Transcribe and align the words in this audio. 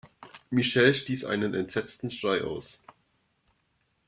Michelle 0.49 0.95
stieß 0.95 1.25
einen 1.25 1.53
entsetzten 1.53 2.09
Schrei 2.09 2.43
aus. 2.43 2.79